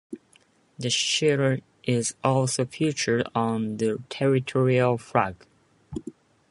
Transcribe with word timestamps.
The 0.79 0.89
shield 0.89 1.61
is 1.83 2.15
also 2.23 2.65
featured 2.65 3.27
on 3.35 3.77
the 3.77 4.01
territorial 4.09 4.97
flag. 4.97 5.35